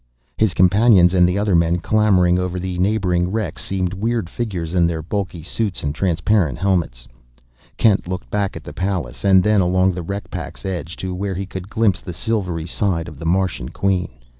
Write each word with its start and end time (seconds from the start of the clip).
His 0.35 0.55
companions 0.55 1.13
and 1.13 1.29
the 1.29 1.37
other 1.37 1.53
men 1.53 1.77
clambering 1.77 2.39
over 2.39 2.59
the 2.59 2.79
neighboring 2.79 3.31
wrecks 3.31 3.63
seemed 3.63 3.93
weird 3.93 4.31
figures 4.31 4.73
in 4.73 4.87
their 4.87 5.03
bulky 5.03 5.43
suits 5.43 5.83
and 5.83 5.93
transparent 5.93 6.57
helmets. 6.57 7.07
Kent 7.77 8.07
looked 8.07 8.31
back 8.31 8.57
at 8.57 8.63
the 8.63 8.73
Pallas, 8.73 9.23
and 9.23 9.43
then 9.43 9.61
along 9.61 9.91
the 9.91 10.01
wreck 10.01 10.31
pack's 10.31 10.65
edge 10.65 10.95
to 10.97 11.13
where 11.13 11.35
he 11.35 11.45
could 11.45 11.69
glimpse 11.69 12.01
the 12.01 12.13
silvery 12.13 12.65
side 12.65 13.07
of 13.07 13.19
the 13.19 13.27
Martian 13.27 13.69
Queen. 13.69 14.09